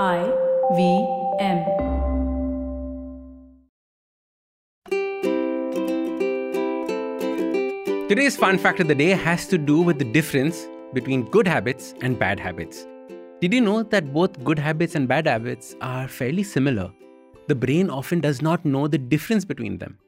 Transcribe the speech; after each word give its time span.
I 0.00 0.24
V 0.74 1.06
M. 1.38 1.66
Today's 8.08 8.34
fun 8.34 8.56
fact 8.56 8.80
of 8.80 8.88
the 8.88 8.94
day 8.94 9.10
has 9.10 9.46
to 9.48 9.58
do 9.58 9.82
with 9.82 9.98
the 9.98 10.06
difference 10.06 10.66
between 10.94 11.28
good 11.30 11.46
habits 11.46 11.92
and 12.00 12.18
bad 12.18 12.40
habits. 12.40 12.86
Did 13.42 13.52
you 13.52 13.60
know 13.60 13.82
that 13.82 14.14
both 14.14 14.42
good 14.42 14.58
habits 14.58 14.94
and 14.94 15.06
bad 15.06 15.26
habits 15.26 15.76
are 15.82 16.08
fairly 16.08 16.42
similar? 16.42 16.90
The 17.48 17.54
brain 17.54 17.90
often 17.90 18.20
does 18.20 18.40
not 18.40 18.64
know 18.64 18.88
the 18.88 18.96
difference 18.96 19.44
between 19.44 19.76
them. 19.76 19.98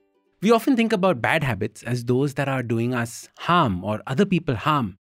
We 0.40 0.50
often 0.50 0.76
think 0.76 0.94
about 0.94 1.20
bad 1.20 1.44
habits 1.44 1.82
as 1.82 2.06
those 2.06 2.32
that 2.34 2.48
are 2.48 2.62
doing 2.62 2.94
us 2.94 3.28
harm 3.36 3.84
or 3.84 4.00
other 4.06 4.24
people 4.24 4.56
harm, 4.56 4.96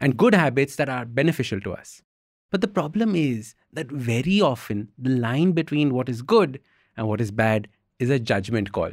and 0.00 0.16
good 0.16 0.36
habits 0.36 0.76
that 0.76 0.88
are 0.88 1.04
beneficial 1.04 1.60
to 1.62 1.72
us. 1.72 2.02
But 2.50 2.60
the 2.60 2.68
problem 2.68 3.14
is 3.14 3.54
that 3.72 3.90
very 3.90 4.40
often 4.40 4.90
the 4.98 5.10
line 5.10 5.52
between 5.52 5.92
what 5.92 6.08
is 6.08 6.22
good 6.22 6.60
and 6.96 7.06
what 7.06 7.20
is 7.20 7.30
bad 7.30 7.68
is 7.98 8.10
a 8.10 8.18
judgment 8.18 8.72
call. 8.72 8.90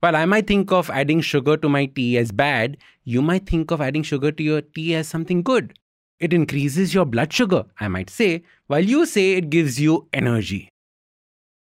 While 0.00 0.16
I 0.16 0.24
might 0.24 0.48
think 0.48 0.72
of 0.72 0.90
adding 0.90 1.20
sugar 1.20 1.56
to 1.56 1.68
my 1.68 1.86
tea 1.86 2.18
as 2.18 2.32
bad, 2.32 2.76
you 3.04 3.22
might 3.22 3.46
think 3.46 3.70
of 3.70 3.80
adding 3.80 4.02
sugar 4.02 4.32
to 4.32 4.42
your 4.42 4.60
tea 4.60 4.96
as 4.96 5.06
something 5.06 5.42
good. 5.42 5.78
It 6.18 6.32
increases 6.32 6.92
your 6.92 7.04
blood 7.04 7.32
sugar, 7.32 7.66
I 7.78 7.88
might 7.88 8.10
say, 8.10 8.42
while 8.66 8.84
you 8.84 9.06
say 9.06 9.34
it 9.34 9.50
gives 9.50 9.80
you 9.80 10.08
energy. 10.12 10.68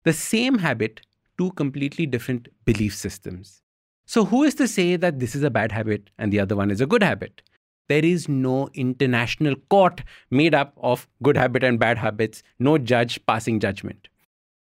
The 0.05 0.13
same 0.13 0.59
habit, 0.59 1.01
two 1.37 1.51
completely 1.51 2.05
different 2.05 2.47
belief 2.63 2.95
systems. 2.95 3.61
So, 4.05 4.25
who 4.25 4.43
is 4.43 4.55
to 4.55 4.67
say 4.67 4.95
that 4.95 5.19
this 5.19 5.35
is 5.35 5.43
a 5.43 5.49
bad 5.49 5.71
habit 5.71 6.09
and 6.17 6.31
the 6.31 6.39
other 6.39 6.55
one 6.55 6.71
is 6.71 6.81
a 6.81 6.87
good 6.87 7.03
habit? 7.03 7.41
There 7.89 8.05
is 8.05 8.29
no 8.29 8.69
international 8.73 9.55
court 9.69 10.03
made 10.29 10.53
up 10.53 10.73
of 10.77 11.07
good 11.23 11.35
habit 11.35 11.63
and 11.63 11.79
bad 11.79 11.97
habits, 11.97 12.43
no 12.59 12.77
judge 12.77 13.19
passing 13.25 13.59
judgment. 13.59 14.07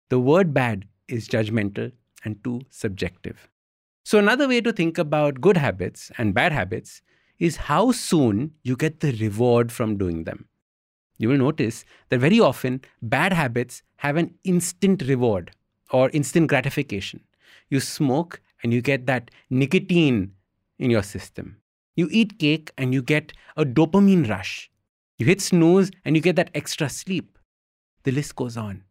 The 0.09 0.19
word 0.19 0.53
bad 0.53 0.85
is 1.07 1.29
judgmental 1.29 1.91
and 2.25 2.43
too 2.43 2.61
subjective. 2.71 3.47
So, 4.03 4.17
another 4.17 4.47
way 4.47 4.61
to 4.61 4.73
think 4.73 4.97
about 4.97 5.41
good 5.41 5.57
habits 5.57 6.11
and 6.17 6.33
bad 6.33 6.51
habits 6.51 7.01
is 7.37 7.55
how 7.55 7.91
soon 7.91 8.53
you 8.63 8.75
get 8.75 8.99
the 8.99 9.11
reward 9.13 9.71
from 9.71 9.97
doing 9.97 10.23
them. 10.23 10.47
You 11.19 11.29
will 11.29 11.37
notice 11.37 11.85
that 12.09 12.19
very 12.19 12.39
often 12.39 12.81
bad 13.01 13.33
habits 13.33 13.83
have 13.97 14.17
an 14.17 14.33
instant 14.43 15.03
reward 15.03 15.51
or 15.91 16.09
instant 16.09 16.47
gratification. 16.47 17.21
You 17.69 17.79
smoke 17.79 18.41
and 18.63 18.73
you 18.73 18.81
get 18.81 19.05
that 19.05 19.29
nicotine 19.49 20.33
in 20.79 20.89
your 20.89 21.03
system. 21.03 21.57
You 21.99 22.07
eat 22.11 22.39
cake 22.39 22.71
and 22.77 22.93
you 22.93 23.01
get 23.01 23.33
a 23.55 23.65
dopamine 23.65 24.27
rush. 24.29 24.71
You 25.19 25.27
hit 25.27 25.41
snooze 25.41 25.91
and 26.03 26.15
you 26.15 26.21
get 26.21 26.35
that 26.37 26.51
extra 26.55 26.89
sleep. 26.89 27.37
The 28.03 28.11
list 28.11 28.35
goes 28.35 28.57
on. 28.57 28.83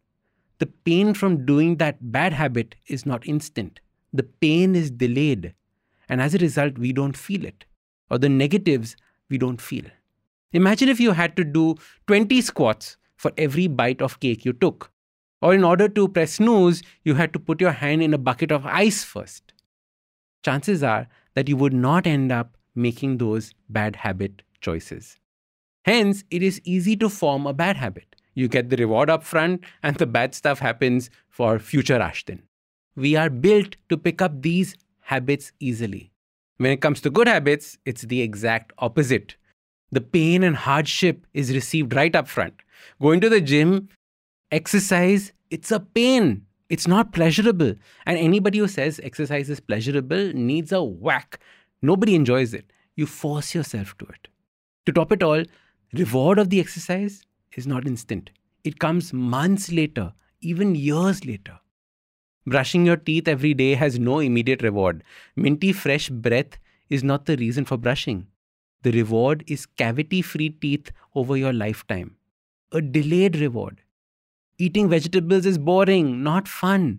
The 0.58 0.66
pain 0.66 1.14
from 1.14 1.44
doing 1.44 1.76
that 1.76 2.12
bad 2.12 2.32
habit 2.32 2.74
is 2.86 3.06
not 3.06 3.26
instant 3.26 3.80
the 4.12 4.22
pain 4.22 4.74
is 4.74 4.90
delayed. 4.90 5.54
And 6.08 6.20
as 6.20 6.34
a 6.34 6.38
result, 6.38 6.78
we 6.78 6.92
don't 6.92 7.16
feel 7.16 7.44
it. 7.44 7.64
Or 8.10 8.18
the 8.18 8.28
negatives, 8.28 8.96
we 9.28 9.38
don't 9.38 9.60
feel. 9.60 9.84
Imagine 10.52 10.88
if 10.88 10.98
you 10.98 11.12
had 11.12 11.36
to 11.36 11.44
do 11.44 11.76
20 12.06 12.40
squats 12.40 12.96
for 13.16 13.32
every 13.36 13.66
bite 13.66 14.00
of 14.00 14.20
cake 14.20 14.44
you 14.44 14.52
took. 14.52 14.90
Or 15.42 15.54
in 15.54 15.62
order 15.62 15.88
to 15.88 16.08
press 16.08 16.34
snooze, 16.34 16.82
you 17.04 17.14
had 17.14 17.32
to 17.34 17.38
put 17.38 17.60
your 17.60 17.72
hand 17.72 18.02
in 18.02 18.14
a 18.14 18.18
bucket 18.18 18.50
of 18.50 18.66
ice 18.66 19.04
first. 19.04 19.52
Chances 20.42 20.82
are 20.82 21.06
that 21.34 21.48
you 21.48 21.56
would 21.56 21.74
not 21.74 22.06
end 22.06 22.32
up 22.32 22.56
making 22.74 23.18
those 23.18 23.54
bad 23.68 23.96
habit 23.96 24.42
choices. 24.60 25.16
Hence, 25.84 26.24
it 26.30 26.42
is 26.42 26.60
easy 26.64 26.96
to 26.96 27.08
form 27.08 27.46
a 27.46 27.52
bad 27.52 27.76
habit. 27.76 28.16
You 28.34 28.48
get 28.48 28.70
the 28.70 28.76
reward 28.76 29.10
up 29.10 29.24
front, 29.24 29.64
and 29.82 29.96
the 29.96 30.06
bad 30.06 30.34
stuff 30.34 30.58
happens 30.58 31.10
for 31.28 31.58
future 31.58 31.98
Ashdin 31.98 32.40
we 32.98 33.14
are 33.14 33.30
built 33.30 33.76
to 33.88 33.96
pick 33.96 34.20
up 34.20 34.42
these 34.42 34.74
habits 35.00 35.52
easily. 35.60 36.10
When 36.56 36.72
it 36.72 36.80
comes 36.80 37.00
to 37.02 37.10
good 37.10 37.28
habits, 37.28 37.78
it's 37.84 38.02
the 38.02 38.20
exact 38.20 38.72
opposite. 38.78 39.36
The 39.92 40.00
pain 40.00 40.42
and 40.42 40.56
hardship 40.56 41.24
is 41.32 41.54
received 41.54 41.94
right 41.94 42.14
up 42.14 42.26
front. 42.26 42.54
Going 43.00 43.20
to 43.20 43.28
the 43.28 43.40
gym, 43.40 43.88
exercise, 44.50 45.32
it's 45.50 45.70
a 45.70 45.78
pain. 45.78 46.44
It's 46.68 46.88
not 46.88 47.12
pleasurable. 47.12 47.74
And 48.04 48.18
anybody 48.18 48.58
who 48.58 48.66
says 48.66 49.00
exercise 49.02 49.48
is 49.48 49.60
pleasurable 49.60 50.32
needs 50.34 50.72
a 50.72 50.82
whack. 50.82 51.38
Nobody 51.82 52.14
enjoys 52.14 52.54
it. 52.54 52.72
You 52.96 53.06
force 53.06 53.54
yourself 53.54 53.96
to 53.98 54.06
it. 54.06 54.28
To 54.86 54.92
top 54.92 55.12
it 55.12 55.22
all, 55.22 55.42
reward 55.92 56.38
of 56.38 56.50
the 56.50 56.60
exercise 56.60 57.24
is 57.54 57.66
not 57.66 57.86
instant. 57.86 58.30
It 58.64 58.78
comes 58.78 59.12
months 59.12 59.70
later, 59.70 60.12
even 60.40 60.74
years 60.74 61.24
later. 61.24 61.60
Brushing 62.46 62.86
your 62.86 62.96
teeth 62.96 63.28
every 63.28 63.54
day 63.54 63.74
has 63.74 63.98
no 63.98 64.18
immediate 64.20 64.62
reward. 64.62 65.04
Minty 65.36 65.72
fresh 65.72 66.08
breath 66.08 66.58
is 66.88 67.04
not 67.04 67.26
the 67.26 67.36
reason 67.36 67.64
for 67.64 67.76
brushing. 67.76 68.26
The 68.82 68.92
reward 68.92 69.44
is 69.46 69.66
cavity 69.66 70.22
free 70.22 70.50
teeth 70.50 70.90
over 71.14 71.36
your 71.36 71.52
lifetime. 71.52 72.16
A 72.72 72.80
delayed 72.80 73.36
reward. 73.36 73.82
Eating 74.58 74.88
vegetables 74.88 75.46
is 75.46 75.58
boring, 75.58 76.22
not 76.22 76.48
fun, 76.48 76.98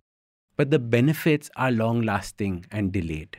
but 0.55 0.71
the 0.71 0.79
benefits 0.79 1.49
are 1.55 1.71
long 1.71 2.01
lasting 2.01 2.65
and 2.71 2.91
delayed. 2.91 3.37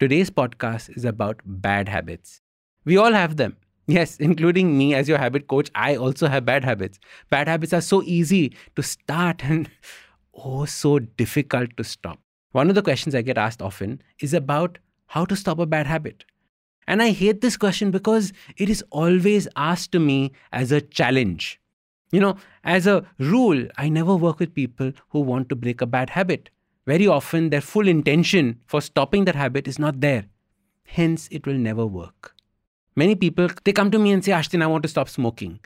Today's 0.00 0.30
podcast 0.30 0.96
is 0.96 1.04
about 1.04 1.40
bad 1.44 1.88
habits. 1.88 2.40
We 2.84 2.96
all 2.96 3.12
have 3.12 3.36
them. 3.36 3.56
Yes, 3.86 4.16
including 4.28 4.76
me 4.76 4.94
as 4.94 5.08
your 5.08 5.18
habit 5.18 5.46
coach, 5.48 5.70
I 5.74 5.96
also 5.96 6.26
have 6.28 6.44
bad 6.44 6.64
habits. 6.64 6.98
Bad 7.30 7.48
habits 7.48 7.72
are 7.72 7.80
so 7.80 8.02
easy 8.02 8.56
to 8.76 8.82
start 8.82 9.44
and 9.48 9.70
oh 10.34 10.64
so 10.64 10.98
difficult 10.98 11.76
to 11.76 11.84
stop. 11.84 12.18
One 12.52 12.68
of 12.68 12.74
the 12.74 12.82
questions 12.82 13.14
I 13.14 13.22
get 13.22 13.38
asked 13.38 13.62
often 13.62 14.00
is 14.20 14.34
about 14.34 14.78
how 15.06 15.24
to 15.24 15.36
stop 15.36 15.58
a 15.58 15.66
bad 15.66 15.86
habit. 15.86 16.24
And 16.86 17.02
I 17.02 17.10
hate 17.10 17.40
this 17.40 17.56
question 17.56 17.90
because 17.90 18.32
it 18.56 18.68
is 18.68 18.84
always 18.90 19.48
asked 19.56 19.92
to 19.92 20.00
me 20.00 20.32
as 20.52 20.70
a 20.72 20.80
challenge. 20.80 21.60
You 22.12 22.20
know, 22.20 22.36
as 22.62 22.86
a 22.86 23.04
rule, 23.18 23.66
I 23.76 23.88
never 23.88 24.14
work 24.14 24.38
with 24.38 24.54
people 24.54 24.92
who 25.10 25.20
want 25.20 25.48
to 25.48 25.56
break 25.56 25.80
a 25.80 25.86
bad 25.86 26.10
habit. 26.10 26.50
Very 26.86 27.06
often, 27.06 27.50
their 27.50 27.60
full 27.60 27.88
intention 27.88 28.60
for 28.66 28.80
stopping 28.80 29.24
that 29.24 29.34
habit 29.34 29.66
is 29.66 29.78
not 29.78 30.00
there. 30.00 30.26
Hence, 30.84 31.28
it 31.30 31.46
will 31.46 31.54
never 31.54 31.86
work. 31.86 32.34
Many 32.94 33.14
people, 33.14 33.48
they 33.64 33.72
come 33.72 33.90
to 33.90 33.98
me 33.98 34.12
and 34.12 34.24
say, 34.24 34.32
Ashdin, 34.32 34.62
I 34.62 34.66
want 34.66 34.82
to 34.82 34.88
stop 34.88 35.08
smoking. 35.08 35.60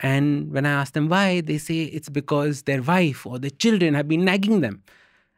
And 0.00 0.52
when 0.52 0.66
I 0.66 0.70
ask 0.70 0.92
them 0.92 1.08
why, 1.08 1.40
they 1.40 1.58
say 1.58 1.84
it's 1.84 2.08
because 2.08 2.62
their 2.62 2.82
wife 2.82 3.24
or 3.24 3.38
their 3.38 3.50
children 3.50 3.94
have 3.94 4.08
been 4.08 4.24
nagging 4.24 4.60
them. 4.60 4.82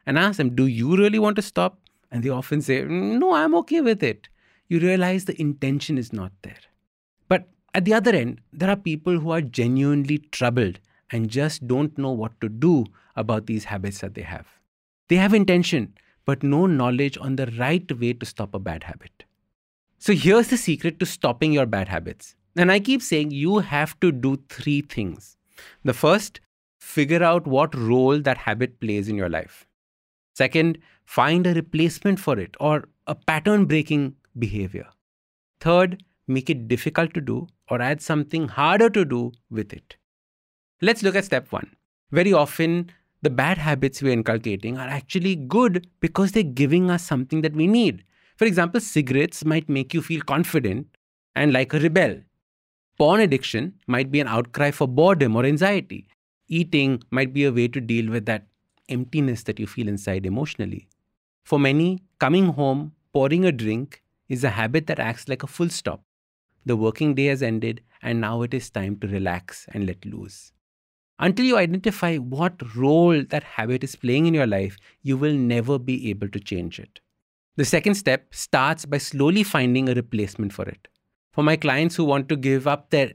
And 0.07 0.19
I 0.19 0.23
ask 0.23 0.39
them, 0.39 0.55
Do 0.55 0.67
you 0.67 0.97
really 0.97 1.19
want 1.19 1.37
to 1.37 1.43
stop? 1.43 1.79
And 2.11 2.23
they 2.23 2.31
often 2.31 2.63
say, 2.63 2.83
No, 2.85 3.35
I'm 3.35 3.55
okay 3.57 3.81
with 3.81 4.03
it. 4.03 4.29
You 4.69 4.81
realize 4.81 5.27
the 5.27 5.41
intention 5.41 5.99
is 5.99 6.13
not 6.13 6.33
there. 6.43 6.65
But 7.29 7.49
at 7.75 7.85
the 7.85 7.95
other 7.95 8.13
end, 8.13 8.41
there 8.53 8.71
are 8.71 8.77
people 8.77 9.21
who 9.21 9.31
are 9.31 9.43
genuinely 9.43 10.19
troubled 10.19 10.81
and 11.11 11.29
just 11.29 11.69
don't 11.69 11.97
know 11.99 12.11
what 12.11 12.41
to 12.41 12.49
do 12.49 12.87
about 13.15 13.47
these 13.47 13.65
habits 13.65 14.01
that 14.01 14.15
they 14.15 14.23
have. 14.23 14.47
They 15.09 15.17
have 15.17 15.35
intention, 15.35 15.95
but 16.25 16.43
no 16.43 16.67
knowledge 16.67 17.17
on 17.19 17.37
the 17.37 17.47
right 17.59 17.91
way 17.99 18.13
to 18.15 18.27
stop 18.27 18.55
a 18.55 18.59
bad 18.59 18.85
habit. 18.85 19.25
So 19.99 20.13
here's 20.13 20.49
the 20.49 20.57
secret 20.57 20.99
to 21.01 21.07
stopping 21.07 21.53
your 21.53 21.67
bad 21.67 21.89
habits 21.89 22.35
and 22.57 22.73
I 22.73 22.81
keep 22.81 23.03
saying 23.03 23.31
you 23.31 23.59
have 23.59 23.99
to 24.01 24.11
do 24.11 24.39
three 24.49 24.81
things. 24.81 25.37
The 25.85 25.93
first, 25.93 26.41
figure 26.79 27.23
out 27.23 27.47
what 27.47 27.75
role 27.75 28.21
that 28.21 28.39
habit 28.39 28.81
plays 28.81 29.09
in 29.09 29.17
your 29.17 29.29
life. 29.29 29.67
Second, 30.35 30.79
find 31.05 31.47
a 31.47 31.55
replacement 31.55 32.19
for 32.19 32.39
it 32.39 32.57
or 32.59 32.89
a 33.07 33.15
pattern 33.15 33.67
breaking 33.67 34.17
behavior. 34.39 34.87
Third, 35.61 36.03
make 36.27 36.51
it 36.51 36.69
difficult 36.69 37.15
to 37.15 37.21
do 37.21 37.47
or 37.69 37.81
add 37.81 38.01
something 38.01 38.49
harder 38.49 38.91
to 38.91 39.05
do 39.05 39.33
with 39.51 39.73
it. 39.73 39.97
Let's 40.81 41.03
look 41.03 41.15
at 41.15 41.25
step 41.25 41.53
one. 41.53 41.75
Very 42.11 42.33
often, 42.33 42.91
the 43.23 43.31
bad 43.31 43.59
habits 43.59 44.03
we're 44.03 44.13
inculcating 44.13 44.79
are 44.79 44.89
actually 44.89 45.37
good 45.37 45.87
because 46.01 46.33
they're 46.33 46.43
giving 46.43 46.91
us 46.91 47.03
something 47.03 47.43
that 47.43 47.55
we 47.55 47.67
need. 47.67 48.05
For 48.37 48.45
example, 48.45 48.81
cigarettes 48.81 49.45
might 49.45 49.69
make 49.69 49.95
you 49.95 50.03
feel 50.03 50.21
confident 50.21 50.87
and 51.35 51.53
like 51.53 51.73
a 51.73 51.81
rebel. 51.81 52.21
Porn 52.99 53.21
addiction 53.21 53.75
might 53.87 54.11
be 54.11 54.21
an 54.21 54.29
outcry 54.29 54.71
for 54.71 54.87
boredom 54.87 55.37
or 55.37 55.45
anxiety. 55.45 56.07
Eating 56.49 57.03
might 57.11 57.33
be 57.33 57.45
a 57.45 57.53
way 57.53 57.69
to 57.69 57.81
deal 57.81 58.11
with 58.11 58.27
that 58.27 58.47
emptiness 58.89 59.43
that 59.45 59.59
you 59.59 59.67
feel 59.67 59.89
inside 59.89 60.27
emotionally. 60.27 60.89
For 61.45 61.59
many, 61.59 62.03
coming 62.19 62.47
home, 62.47 62.93
pouring 63.13 63.45
a 63.45 63.53
drink 63.53 64.03
is 64.29 64.45
a 64.45 64.51
habit 64.51 64.87
that 64.87 64.99
acts 64.99 65.29
like 65.29 65.43
a 65.43 65.47
full 65.47 65.69
stop. 65.69 66.03
The 66.65 66.77
working 66.77 67.15
day 67.15 67.27
has 67.27 67.43
ended, 67.43 67.83
and 68.03 68.21
now 68.21 68.43
it 68.43 68.53
is 68.53 68.71
time 68.71 68.97
to 68.99 69.07
relax 69.07 69.67
and 69.73 69.87
let 69.87 70.05
loose. 70.05 70.53
Until 71.19 71.47
you 71.47 71.57
identify 71.57 72.17
what 72.17 72.77
role 72.77 73.25
that 73.31 73.43
habit 73.43 73.83
is 73.83 73.97
playing 73.97 74.27
in 74.27 74.35
your 74.35 74.47
life, 74.47 74.77
you 75.03 75.17
will 75.17 75.33
never 75.33 75.79
be 75.79 76.11
able 76.11 76.29
to 76.29 76.39
change 76.39 76.79
it. 76.79 77.01
The 77.57 77.65
second 77.65 77.95
step 77.95 78.35
starts 78.35 78.85
by 78.85 78.99
slowly 78.99 79.43
finding 79.43 79.89
a 79.89 79.95
replacement 79.95 80.53
for 80.53 80.69
it. 80.69 80.89
For 81.33 81.43
my 81.43 81.57
clients 81.57 81.97
who 81.97 82.05
want 82.05 82.29
to 82.29 82.37
give 82.37 82.67
up 82.67 82.91
their 82.91 83.13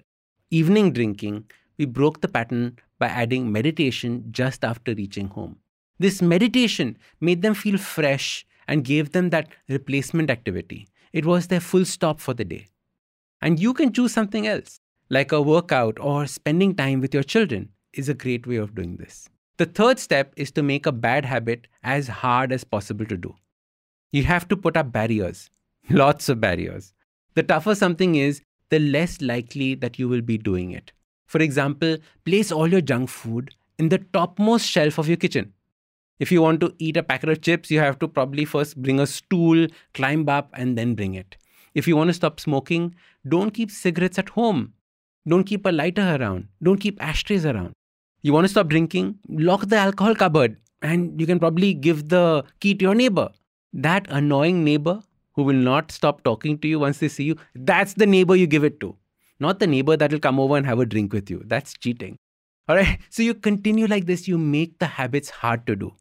evening 0.50 0.94
drinking, 0.94 1.46
we 1.78 1.86
broke 1.86 2.22
the 2.22 2.28
pattern 2.28 2.80
by 2.98 3.08
adding 3.08 3.52
meditation 3.52 4.26
just 4.32 4.66
after 4.66 4.96
reaching 4.96 5.28
home. 5.28 5.58
This 6.00 6.24
meditation 6.24 6.98
made 7.20 7.44
them 7.44 7.54
feel 7.54 7.78
fresh 7.78 8.46
and 8.68 8.84
gave 8.84 9.12
them 9.12 9.30
that 9.30 9.50
replacement 9.70 10.32
activity. 10.32 10.88
It 11.14 11.26
was 11.26 11.48
their 11.48 11.60
full 11.60 11.86
stop 11.86 12.20
for 12.20 12.34
the 12.34 12.46
day. 12.46 12.68
And 13.42 13.60
you 13.60 13.74
can 13.74 13.94
choose 13.94 14.12
something 14.12 14.48
else, 14.48 14.80
like 15.10 15.32
a 15.32 15.42
workout 15.42 16.00
or 16.00 16.26
spending 16.26 16.74
time 16.74 17.00
with 17.00 17.14
your 17.14 17.24
children, 17.24 17.70
is 17.94 18.10
a 18.10 18.14
great 18.14 18.48
way 18.48 18.58
of 18.58 18.76
doing 18.76 18.98
this. 18.98 19.30
The 19.58 19.66
third 19.66 20.00
step 20.00 20.34
is 20.36 20.52
to 20.52 20.64
make 20.64 20.86
a 20.86 20.92
bad 20.92 21.26
habit 21.26 21.68
as 21.84 22.08
hard 22.08 22.52
as 22.52 22.64
possible 22.64 23.06
to 23.06 23.18
do. 23.18 23.36
You 24.12 24.24
have 24.24 24.48
to 24.48 24.58
put 24.58 24.76
up 24.76 24.92
barriers, 24.92 25.50
lots 25.90 26.30
of 26.30 26.42
barriers. 26.42 26.94
The 27.36 27.44
tougher 27.44 27.76
something 27.76 28.16
is, 28.16 28.42
the 28.70 28.80
less 28.80 29.22
likely 29.22 29.76
that 29.76 30.00
you 30.00 30.08
will 30.10 30.22
be 30.22 30.38
doing 30.38 30.72
it. 30.72 30.92
For 31.28 31.42
example, 31.42 31.98
place 32.26 32.52
all 32.52 32.68
your 32.68 32.82
junk 32.82 33.10
food 33.10 33.54
in 33.78 33.90
the 33.90 34.00
topmost 34.00 34.66
shelf 34.68 34.98
of 34.98 35.08
your 35.08 35.18
kitchen. 35.18 35.54
If 36.20 36.32
you 36.32 36.42
want 36.42 36.60
to 36.62 36.74
eat 36.78 36.98
a 36.98 37.04
packet 37.04 37.30
of 37.30 37.42
chips, 37.42 37.72
you 37.72 37.80
have 37.80 38.00
to 38.00 38.08
probably 38.08 38.46
first 38.46 38.82
bring 38.82 39.00
a 39.00 39.08
stool, 39.08 39.68
climb 39.94 40.28
up, 40.30 40.50
and 40.54 40.78
then 40.78 40.94
bring 40.94 41.16
it. 41.16 41.38
If 41.74 41.88
you 41.88 41.96
want 41.96 42.10
to 42.10 42.14
stop 42.14 42.40
smoking, 42.40 42.96
don't 43.28 43.52
keep 43.52 43.72
cigarettes 43.72 44.20
at 44.20 44.30
home. 44.30 44.74
Don't 45.28 45.46
keep 45.46 45.66
a 45.66 45.72
lighter 45.72 46.16
around. 46.16 46.48
Don't 46.62 46.80
keep 46.80 47.02
ashtrays 47.02 47.46
around. 47.46 47.74
You 48.24 48.34
want 48.34 48.46
to 48.46 48.50
stop 48.50 48.68
drinking? 48.68 49.18
Lock 49.30 49.68
the 49.68 49.78
alcohol 49.78 50.14
cupboard 50.14 50.58
and 50.82 51.20
you 51.20 51.26
can 51.26 51.40
probably 51.40 51.74
give 51.74 52.10
the 52.10 52.44
key 52.60 52.76
to 52.76 52.84
your 52.84 52.96
neighbor. 52.96 53.30
That 53.74 54.06
annoying 54.10 54.64
neighbor 54.64 55.02
who 55.34 55.44
will 55.44 55.56
not 55.56 55.92
stop 55.92 56.24
talking 56.24 56.60
to 56.60 56.68
you 56.68 56.80
once 56.80 57.00
they 57.00 57.08
see 57.08 57.24
you, 57.24 57.36
that's 57.56 57.94
the 57.94 58.06
neighbor 58.06 58.36
you 58.36 58.46
give 58.46 58.64
it 58.64 58.80
to. 58.82 58.96
Not 59.40 59.60
the 59.60 59.66
neighbor 59.66 59.98
that 59.98 60.12
will 60.12 60.20
come 60.20 60.40
over 60.40 60.56
and 60.56 60.68
have 60.68 60.80
a 60.80 60.86
drink 60.86 61.14
with 61.14 61.32
you. 61.32 61.42
That's 61.46 61.74
cheating. 61.74 62.18
All 62.68 62.76
right. 62.76 63.00
So 63.10 63.24
you 63.24 63.34
continue 63.34 63.88
like 63.88 64.06
this, 64.06 64.28
you 64.28 64.38
make 64.38 64.78
the 64.78 64.86
habits 64.86 65.30
hard 65.30 65.66
to 65.68 65.76
do. 65.76 65.94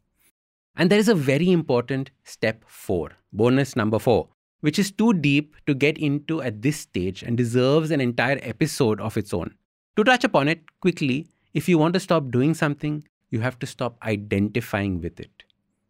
And 0.75 0.89
there 0.89 0.99
is 0.99 1.09
a 1.09 1.15
very 1.15 1.51
important 1.51 2.11
step 2.23 2.63
four, 2.67 3.11
bonus 3.33 3.75
number 3.75 3.97
four, 3.97 4.29
which 4.59 4.77
is 4.77 4.91
too 4.91 5.13
deep 5.13 5.55
to 5.65 5.73
get 5.73 5.97
into 5.97 6.41
at 6.41 6.61
this 6.61 6.77
stage 6.77 7.23
and 7.23 7.35
deserves 7.35 7.89
an 7.89 7.99
entire 7.99 8.39
episode 8.43 9.01
of 9.01 9.17
its 9.17 9.33
own. 9.33 9.55
To 9.97 10.03
touch 10.03 10.23
upon 10.23 10.47
it 10.47 10.61
quickly, 10.81 11.27
if 11.53 11.67
you 11.67 11.77
want 11.77 11.93
to 11.93 11.99
stop 11.99 12.31
doing 12.31 12.53
something, 12.53 13.03
you 13.29 13.39
have 13.39 13.59
to 13.59 13.65
stop 13.67 13.97
identifying 14.03 15.01
with 15.01 15.19
it. 15.19 15.43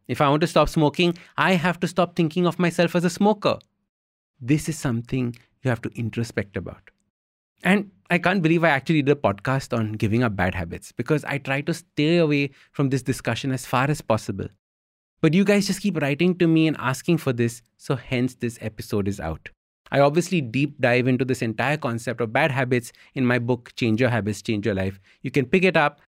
If 0.08 0.22
I 0.22 0.30
want 0.30 0.42
to 0.42 0.48
stop 0.48 0.70
smoking, 0.70 1.18
I 1.38 1.54
have 1.54 1.80
to 1.82 1.88
stop 1.88 2.16
thinking 2.16 2.46
of 2.46 2.60
myself 2.60 2.96
as 2.96 3.06
a 3.06 3.10
smoker. 3.10 3.60
This 4.40 4.68
is 4.68 4.78
something 4.78 5.36
you 5.64 5.70
have 5.70 5.82
to 5.84 5.90
introspect 5.90 6.58
about. 6.58 6.90
And 7.64 7.92
I 8.10 8.18
can't 8.18 8.42
believe 8.42 8.64
I 8.64 8.70
actually 8.70 9.04
did 9.04 9.18
a 9.18 9.22
podcast 9.22 9.78
on 9.78 9.94
giving 9.94 10.24
up 10.24 10.36
bad 10.36 10.56
habits 10.56 10.92
because 10.92 11.24
I 11.26 11.38
try 11.38 11.62
to 11.62 11.74
stay 11.74 12.18
away 12.18 12.52
from 12.72 12.90
this 12.90 13.04
discussion 13.04 13.52
as 13.52 13.66
far 13.66 13.90
as 13.90 14.02
possible. 14.02 14.48
But 15.22 15.36
you 15.36 15.46
guys 15.46 15.68
just 15.68 15.82
keep 15.82 16.02
writing 16.02 16.36
to 16.40 16.48
me 16.48 16.68
and 16.68 16.76
asking 16.80 17.20
for 17.20 17.32
this, 17.32 17.62
so 17.78 17.96
hence 17.96 18.34
this 18.34 18.58
episode 18.62 19.08
is 19.08 19.20
out. 19.20 19.50
I 19.92 20.00
obviously 20.00 20.42
deep 20.42 20.80
dive 20.80 21.08
into 21.08 21.26
this 21.26 21.42
entire 21.42 21.78
concept 21.78 22.22
of 22.22 22.32
bad 22.32 22.52
habits 22.52 22.92
in 23.14 23.26
my 23.26 23.40
book, 23.40 23.74
Change 23.76 24.00
Your 24.00 24.10
Habits, 24.10 24.42
Change 24.42 24.66
Your 24.66 24.76
Life. 24.76 25.00
You 25.22 25.32
can 25.32 25.46
pick 25.46 25.64
it 25.64 25.76
up, 25.76 26.02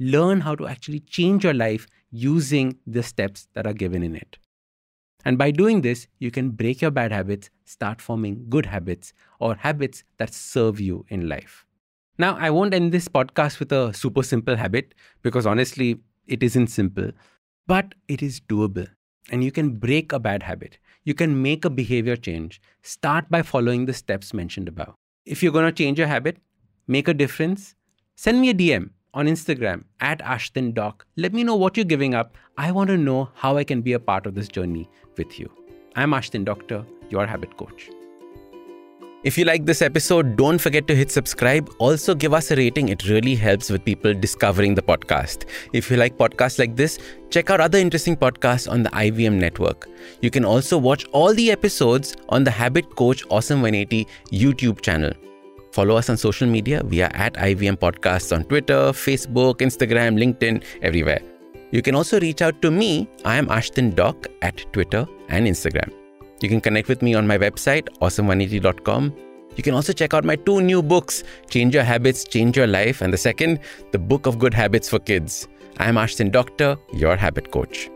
learn 0.00 0.40
how 0.40 0.54
to 0.56 0.66
actually 0.66 1.00
change 1.00 1.44
your 1.44 1.54
life 1.54 1.86
using 2.10 2.78
the 2.86 3.02
steps 3.02 3.48
that 3.54 3.66
are 3.66 3.72
given 3.72 4.02
in 4.02 4.16
it. 4.16 4.38
And 5.24 5.36
by 5.36 5.50
doing 5.50 5.82
this, 5.82 6.06
you 6.18 6.30
can 6.30 6.50
break 6.50 6.80
your 6.80 6.90
bad 6.90 7.12
habits, 7.12 7.50
start 7.64 8.00
forming 8.00 8.46
good 8.48 8.66
habits 8.66 9.12
or 9.40 9.54
habits 9.56 10.04
that 10.16 10.32
serve 10.32 10.80
you 10.80 11.04
in 11.08 11.28
life. 11.28 11.66
Now, 12.18 12.36
I 12.36 12.50
won't 12.50 12.74
end 12.74 12.92
this 12.92 13.08
podcast 13.08 13.60
with 13.60 13.72
a 13.72 13.92
super 13.92 14.22
simple 14.22 14.56
habit 14.56 14.94
because 15.22 15.46
honestly, 15.46 16.00
it 16.26 16.42
isn't 16.42 16.68
simple 16.68 17.12
but 17.68 17.94
it 18.08 18.22
is 18.22 18.40
doable. 18.40 18.88
And 19.30 19.44
you 19.44 19.52
can 19.52 19.76
break 19.76 20.12
a 20.12 20.18
bad 20.18 20.42
habit. 20.42 20.78
You 21.08 21.14
can 21.14 21.40
make 21.40 21.64
a 21.64 21.70
behavior 21.70 22.16
change. 22.16 22.60
Start 22.82 23.30
by 23.30 23.40
following 23.40 23.86
the 23.86 23.94
steps 23.94 24.34
mentioned 24.34 24.68
above. 24.68 24.92
If 25.24 25.42
you're 25.42 25.54
going 25.54 25.64
to 25.64 25.72
change 25.72 25.98
your 25.98 26.06
habit, 26.06 26.36
make 26.86 27.08
a 27.08 27.14
difference, 27.14 27.74
send 28.14 28.42
me 28.42 28.50
a 28.50 28.54
DM 28.54 28.90
on 29.14 29.24
Instagram 29.26 29.84
at 30.00 30.18
Ashdin 30.18 30.74
Doc. 30.74 31.06
Let 31.16 31.32
me 31.32 31.44
know 31.44 31.56
what 31.56 31.78
you're 31.78 31.92
giving 31.92 32.14
up. 32.14 32.36
I 32.58 32.72
want 32.72 32.90
to 32.90 32.98
know 32.98 33.30
how 33.34 33.56
I 33.56 33.64
can 33.64 33.80
be 33.80 33.94
a 33.94 33.98
part 33.98 34.26
of 34.26 34.34
this 34.34 34.48
journey 34.48 34.86
with 35.16 35.40
you. 35.40 35.50
I'm 35.96 36.10
Ashdin 36.10 36.44
Doctor, 36.44 36.84
your 37.08 37.26
habit 37.26 37.56
coach. 37.56 37.88
If 39.24 39.36
you 39.36 39.44
like 39.44 39.66
this 39.66 39.82
episode, 39.82 40.36
don't 40.36 40.58
forget 40.58 40.86
to 40.86 40.94
hit 40.94 41.10
subscribe. 41.10 41.68
Also, 41.80 42.14
give 42.14 42.32
us 42.32 42.52
a 42.52 42.56
rating. 42.56 42.88
It 42.88 43.08
really 43.08 43.34
helps 43.34 43.68
with 43.68 43.84
people 43.84 44.14
discovering 44.14 44.76
the 44.76 44.82
podcast. 44.82 45.44
If 45.72 45.90
you 45.90 45.96
like 45.96 46.16
podcasts 46.16 46.60
like 46.60 46.76
this, 46.76 47.00
check 47.28 47.50
out 47.50 47.60
other 47.60 47.78
interesting 47.78 48.16
podcasts 48.16 48.70
on 48.70 48.84
the 48.84 48.90
IVM 48.90 49.32
network. 49.32 49.88
You 50.20 50.30
can 50.30 50.44
also 50.44 50.78
watch 50.78 51.04
all 51.06 51.34
the 51.34 51.50
episodes 51.50 52.14
on 52.28 52.44
the 52.44 52.52
Habit 52.52 52.94
Coach 52.94 53.24
Awesome 53.28 53.60
180 53.60 54.06
YouTube 54.30 54.82
channel. 54.82 55.12
Follow 55.72 55.96
us 55.96 56.08
on 56.08 56.16
social 56.16 56.46
media. 56.46 56.80
We 56.84 57.02
are 57.02 57.10
at 57.12 57.34
IVM 57.34 57.78
Podcasts 57.78 58.32
on 58.34 58.44
Twitter, 58.44 58.92
Facebook, 58.92 59.56
Instagram, 59.56 60.16
LinkedIn, 60.16 60.62
everywhere. 60.82 61.20
You 61.72 61.82
can 61.82 61.96
also 61.96 62.20
reach 62.20 62.40
out 62.40 62.62
to 62.62 62.70
me. 62.70 63.08
I 63.24 63.36
am 63.36 63.48
Ashdin 63.48 63.96
Doc 63.96 64.28
at 64.42 64.64
Twitter 64.72 65.08
and 65.28 65.44
Instagram. 65.48 65.97
You 66.40 66.48
can 66.48 66.60
connect 66.60 66.88
with 66.88 67.02
me 67.02 67.14
on 67.14 67.26
my 67.26 67.36
website, 67.36 67.88
awesome180.com. 68.00 69.14
You 69.56 69.62
can 69.62 69.74
also 69.74 69.92
check 69.92 70.14
out 70.14 70.24
my 70.24 70.36
two 70.36 70.60
new 70.60 70.82
books, 70.82 71.24
Change 71.50 71.74
Your 71.74 71.82
Habits, 71.82 72.22
Change 72.24 72.56
Your 72.56 72.68
Life, 72.68 73.02
and 73.02 73.12
the 73.12 73.18
second, 73.18 73.58
The 73.90 73.98
Book 73.98 74.26
of 74.26 74.38
Good 74.38 74.54
Habits 74.54 74.88
for 74.88 75.00
Kids. 75.00 75.48
I'm 75.78 75.96
Ashdin 75.96 76.30
Doctor, 76.30 76.76
your 76.92 77.16
habit 77.16 77.50
coach. 77.50 77.90